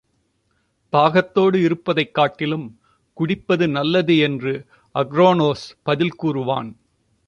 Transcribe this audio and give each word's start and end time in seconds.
தாகத்தோடு 0.93 1.57
இருப்பதை 1.63 2.11
காட்டிலும் 2.11 2.65
குடிப்பது 3.17 3.67
நல்லது 3.67 4.17
என்று 4.17 4.53
அக்ரோனோஸ் 4.95 5.67
பதில் 5.83 6.15
கூறுவான். 6.15 6.71